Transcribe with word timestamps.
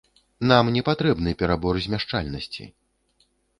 Нам 0.51 0.71
не 0.77 0.83
патрэбны 0.87 1.35
перабор 1.43 1.81
змяшчальнасці. 1.89 2.69